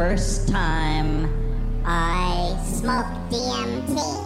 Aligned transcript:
first 0.00 0.48
time, 0.48 1.28
I 1.84 2.56
smoked 2.64 3.30
DMT. 3.30 4.19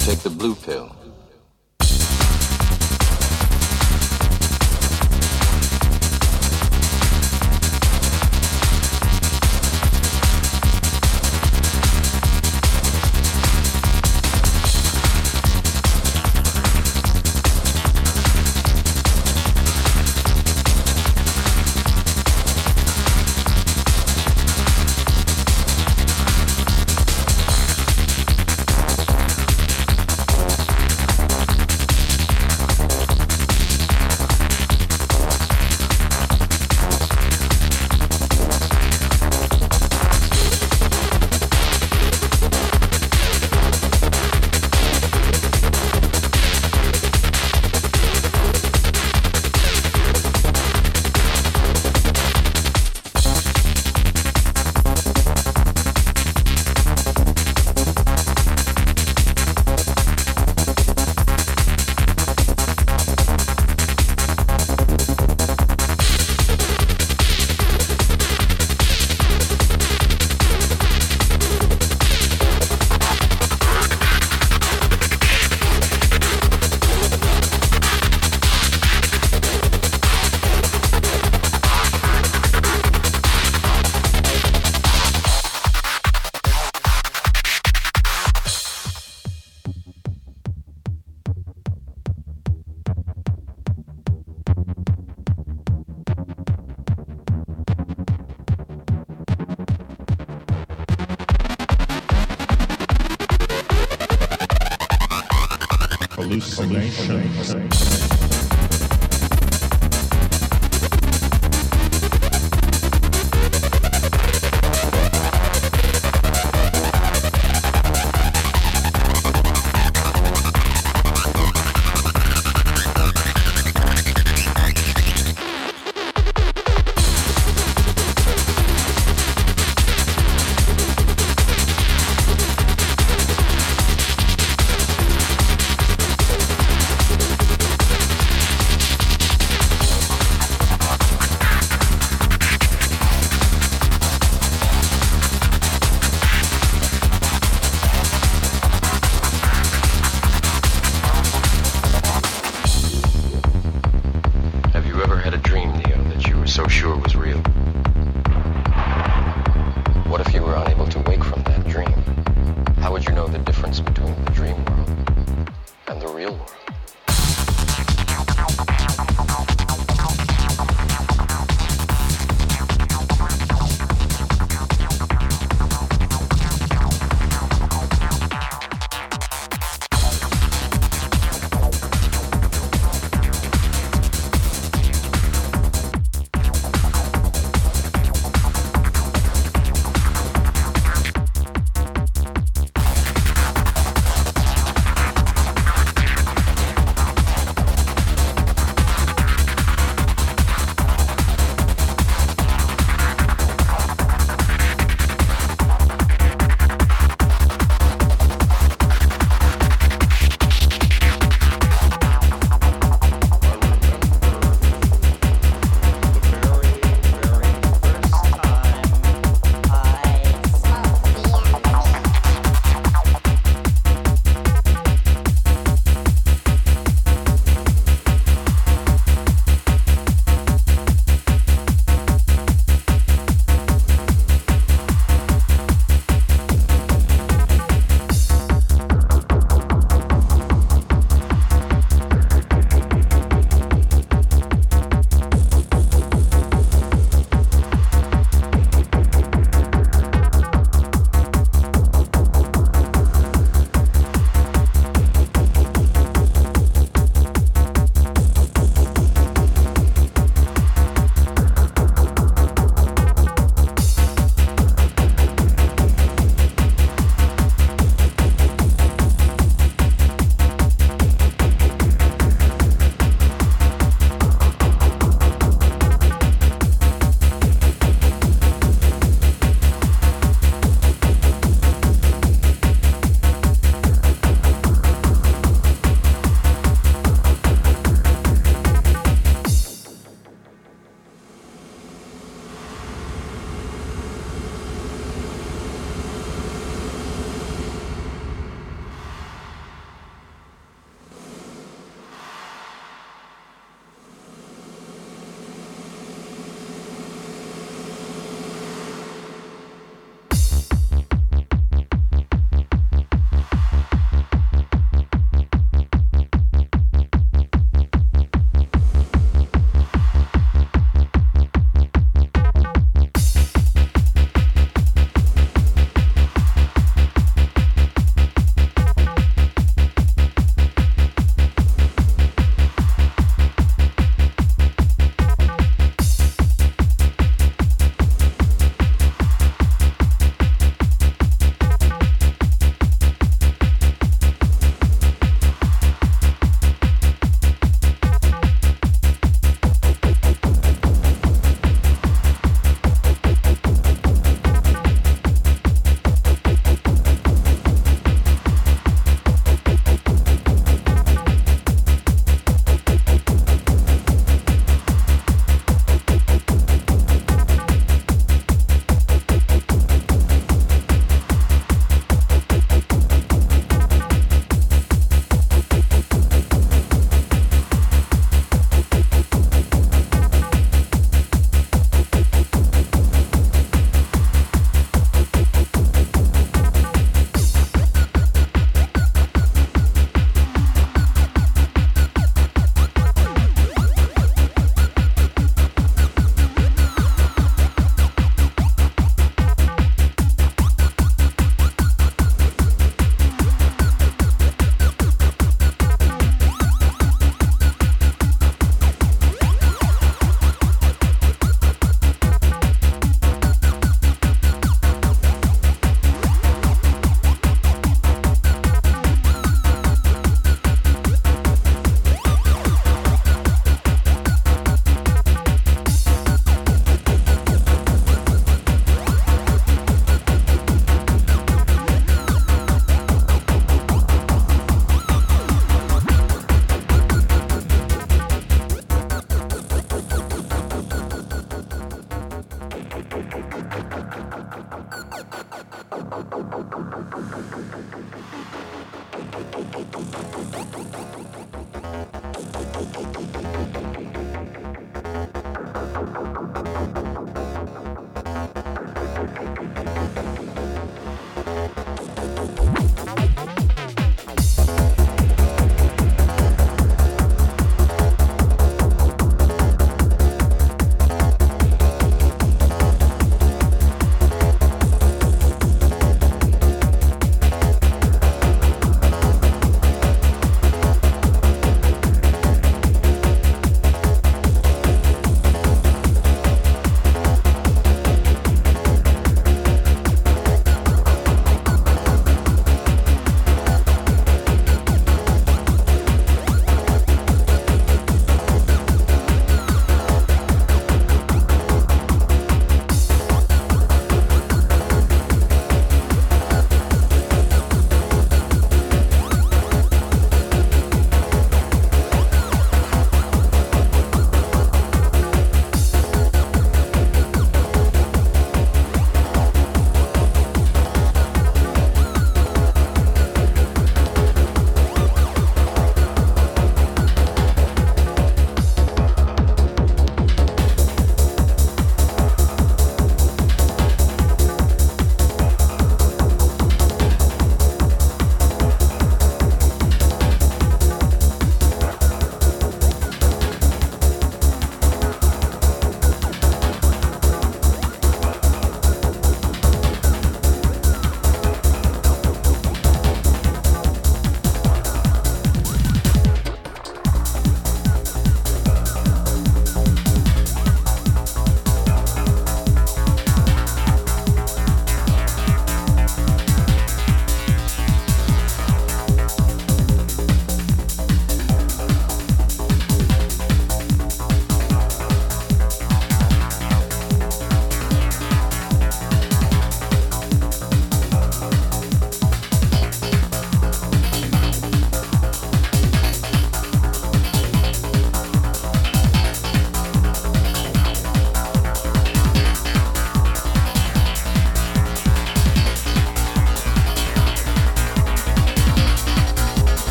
Take 0.00 0.20
the 0.20 0.30
blue 0.30 0.54
pill. 0.54 0.99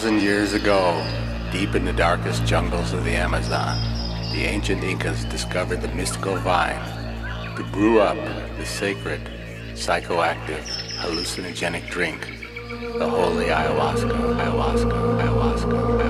Thousand 0.00 0.22
years 0.22 0.54
ago, 0.54 1.06
deep 1.52 1.74
in 1.74 1.84
the 1.84 1.92
darkest 1.92 2.46
jungles 2.46 2.94
of 2.94 3.04
the 3.04 3.10
Amazon, 3.10 3.76
the 4.32 4.44
ancient 4.44 4.82
Incas 4.82 5.26
discovered 5.26 5.82
the 5.82 5.88
mystical 5.88 6.36
vine 6.36 6.80
to 7.54 7.62
brew 7.64 8.00
up 8.00 8.16
the 8.56 8.64
sacred, 8.64 9.20
psychoactive, 9.74 10.64
hallucinogenic 11.00 11.90
drink, 11.90 12.26
the 12.96 13.06
holy 13.06 13.48
ayahuasca, 13.48 14.10
ayahuasca, 14.40 14.90
ayahuasca, 15.20 15.68
ayahuasca, 15.68 16.09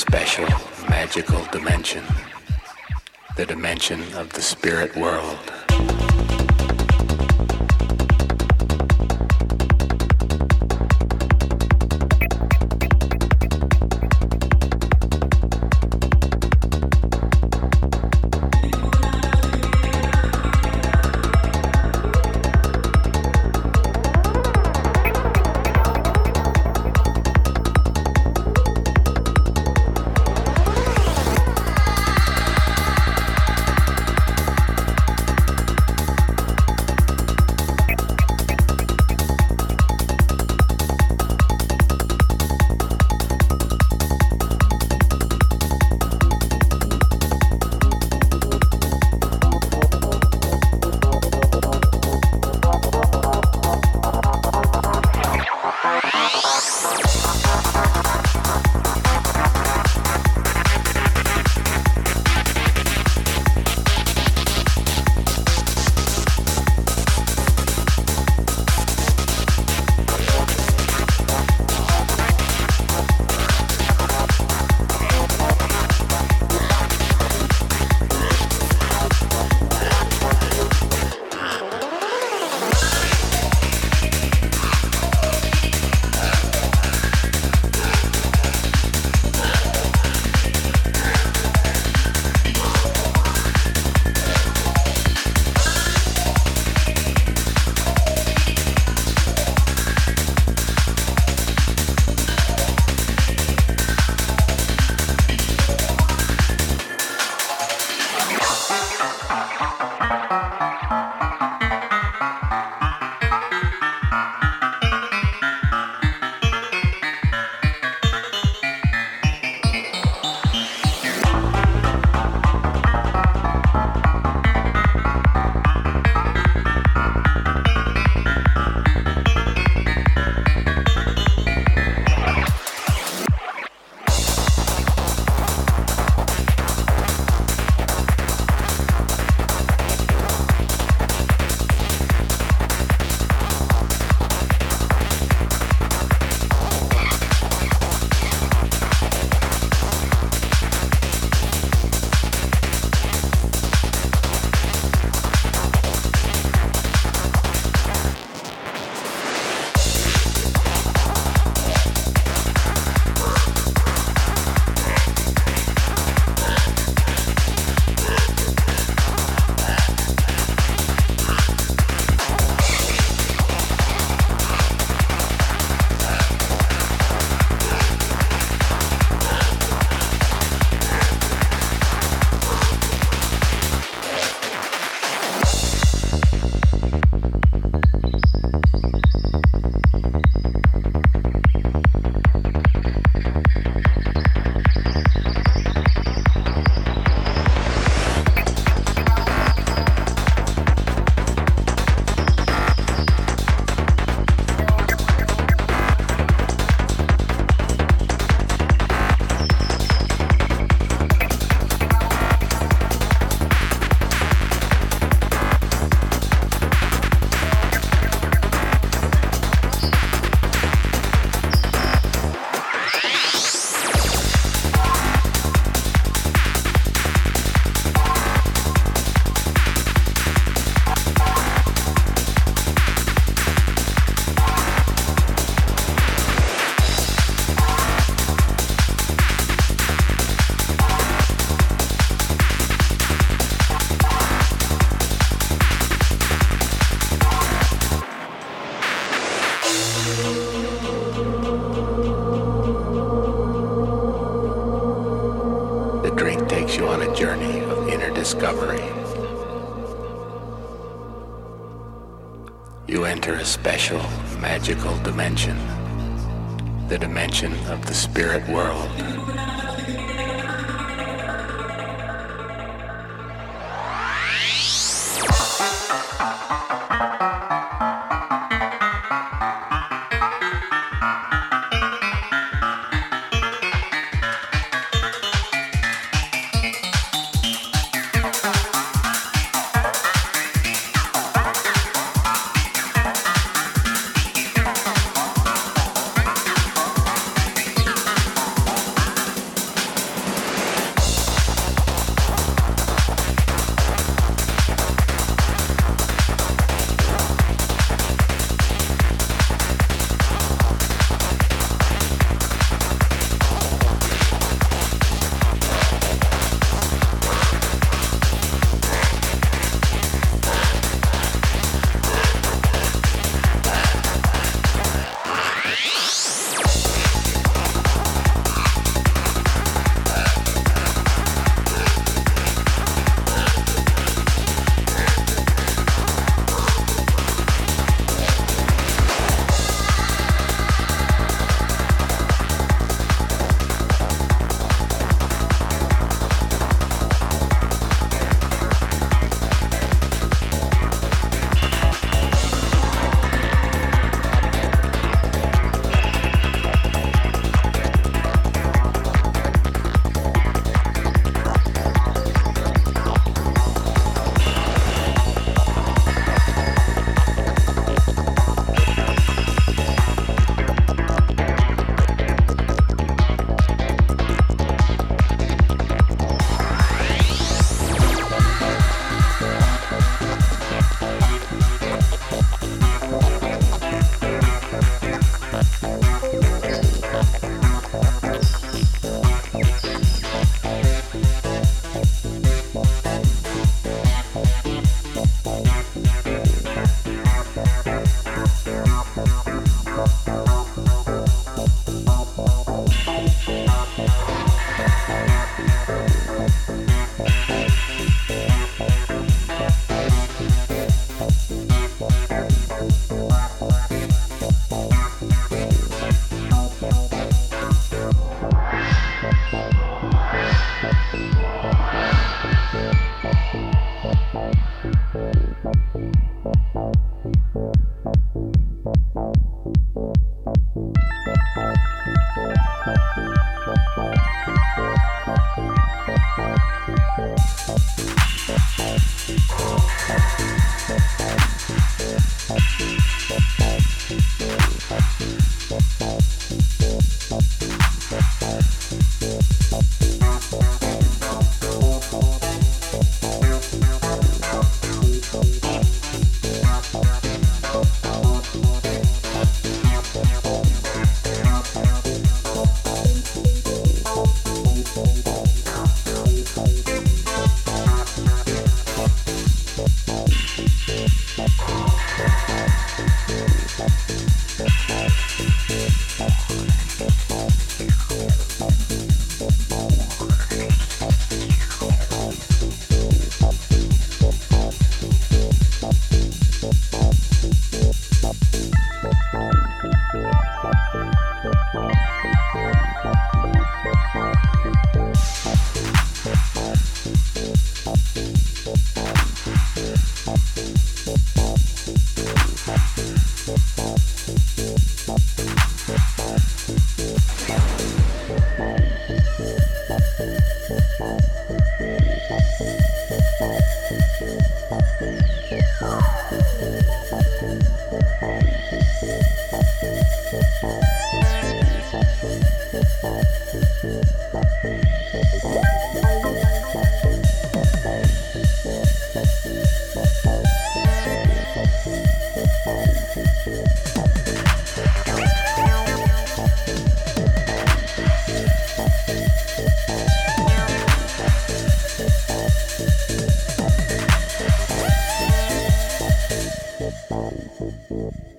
special, 0.00 0.48
magical 0.88 1.44
dimension, 1.52 2.02
the 3.36 3.44
dimension 3.44 4.00
of 4.14 4.32
the 4.32 4.40
spirit 4.40 4.96
world. 4.96 5.59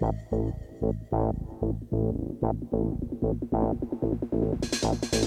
Thank 0.01 0.15
you. 5.13 5.20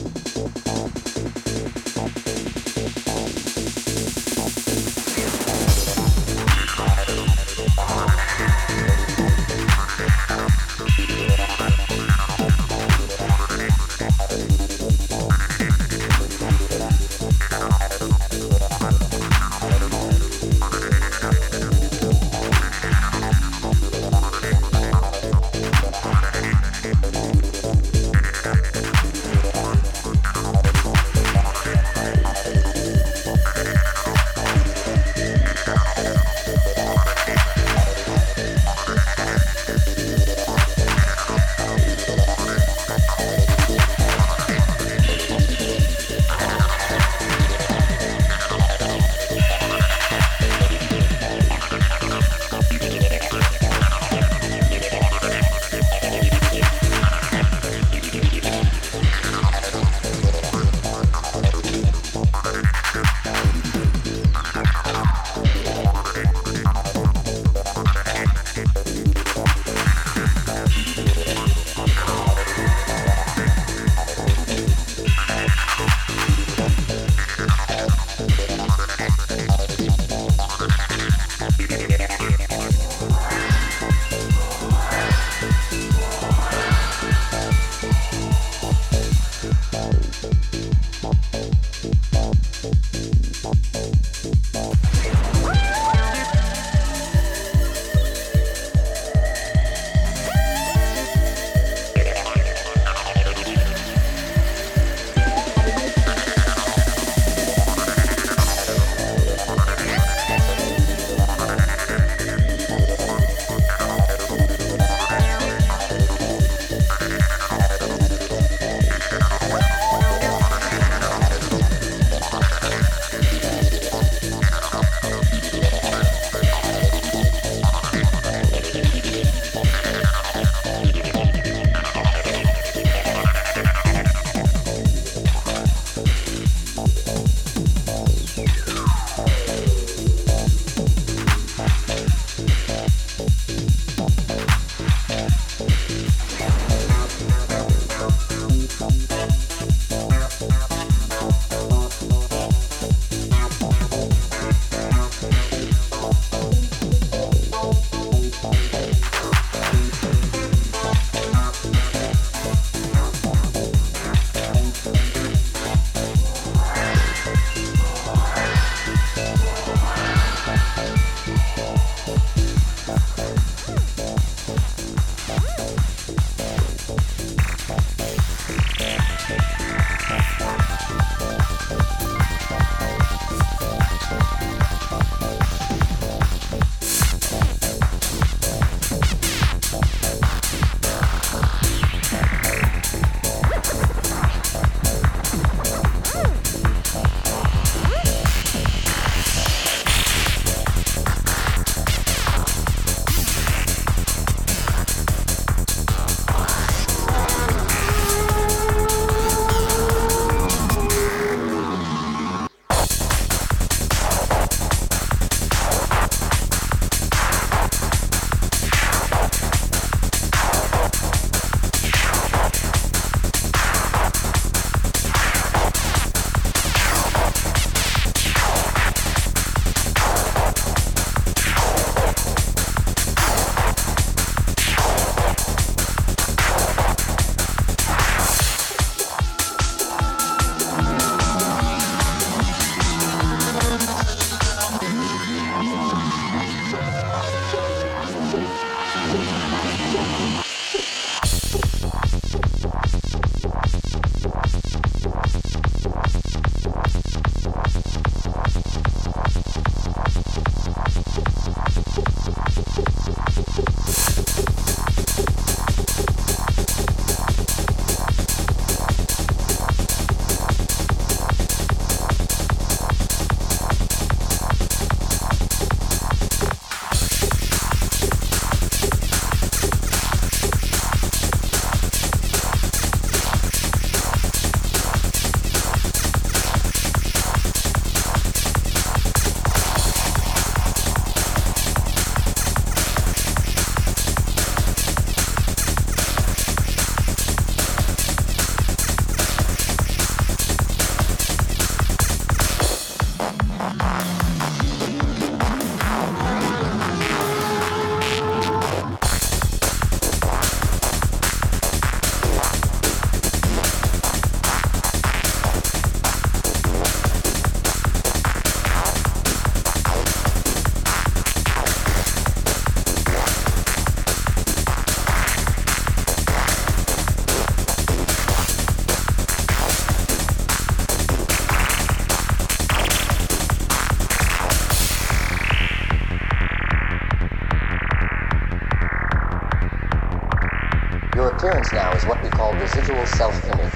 What 342.06 342.22
we 342.22 342.28
call 342.28 342.52
residual 342.54 343.06
self-image. 343.06 343.72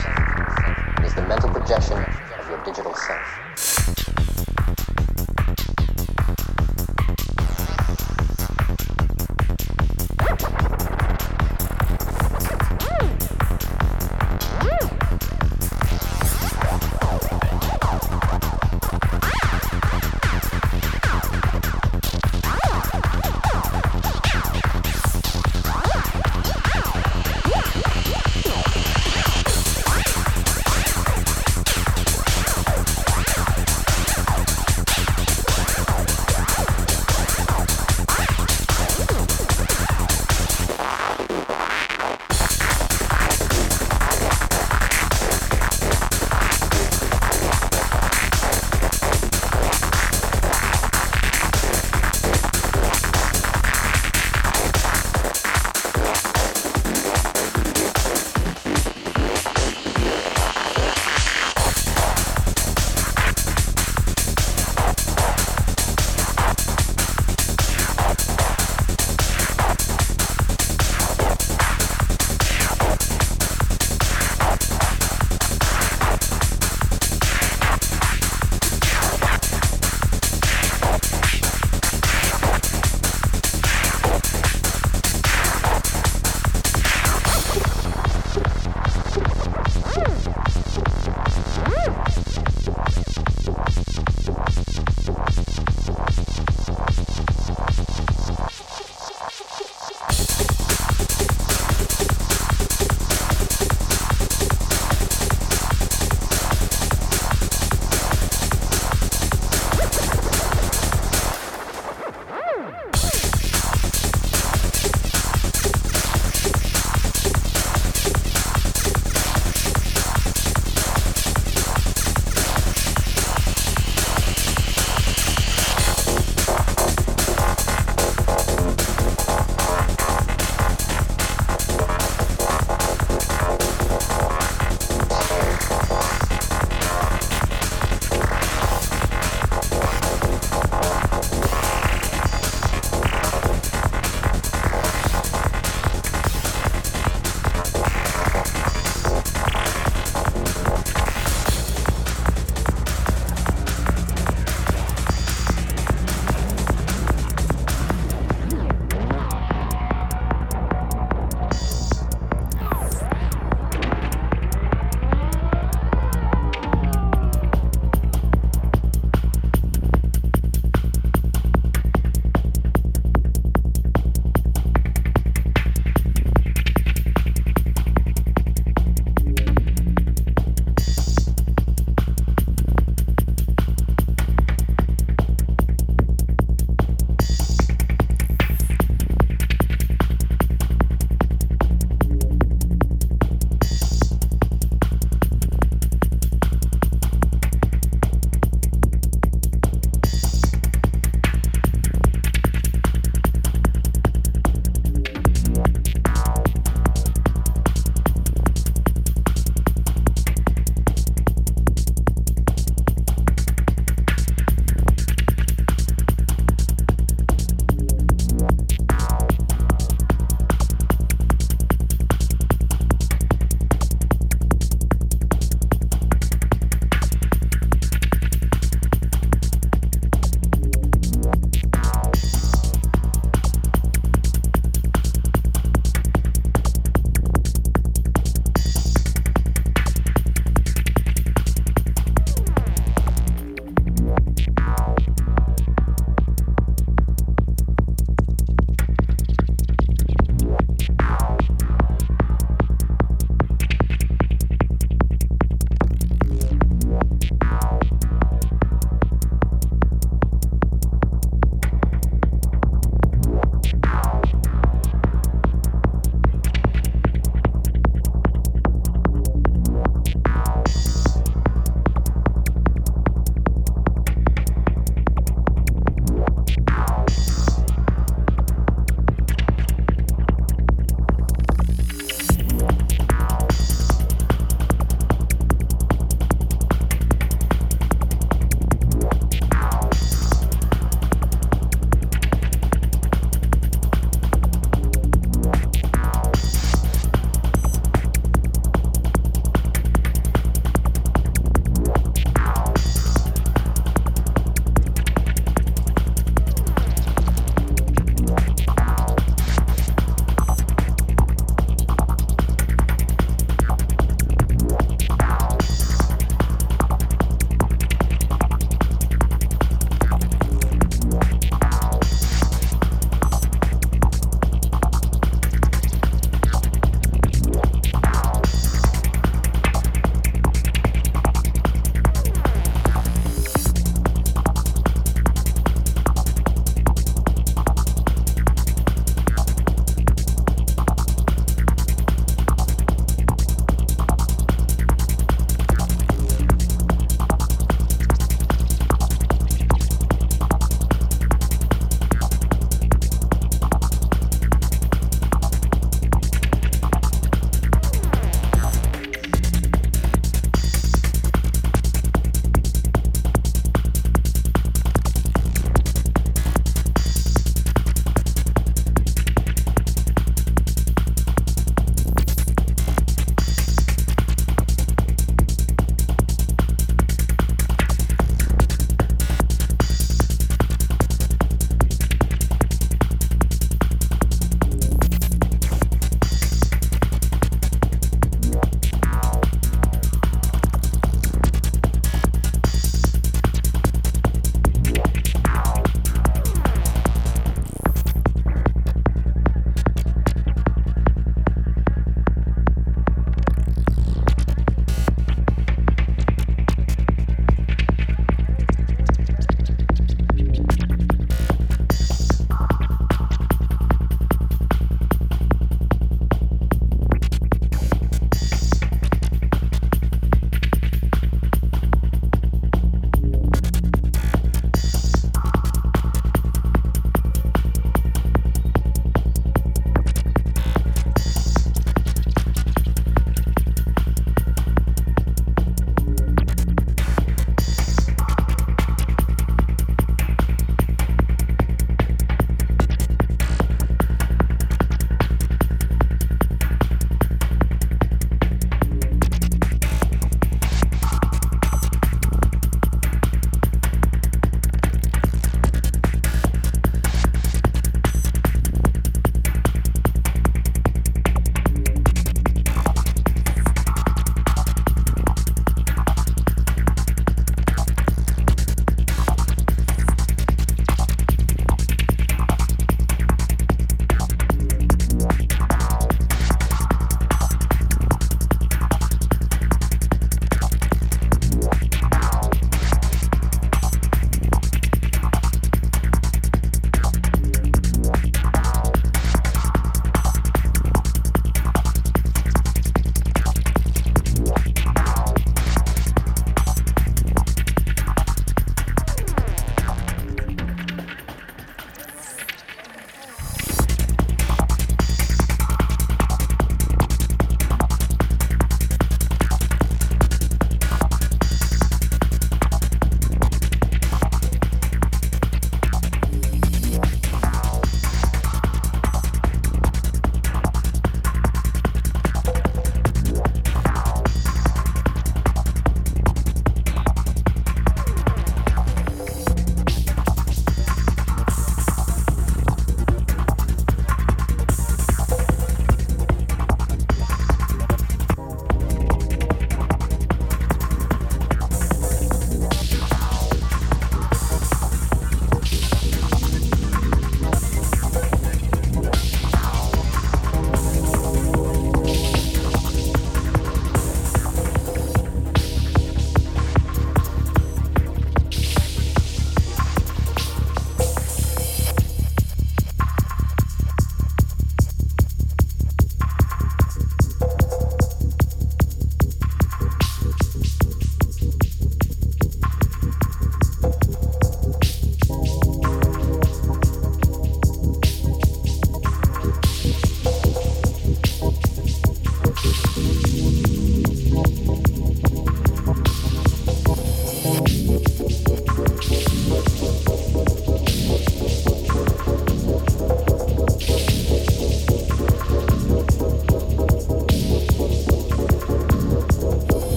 It 0.98 1.04
is 1.06 1.14
the 1.14 1.26
mental 1.26 1.48
projection 1.48 1.96
of 2.38 2.48
your 2.50 2.62
digital 2.62 2.94
self. 2.94 3.67